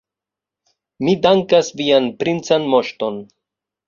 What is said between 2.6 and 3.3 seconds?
moŝton.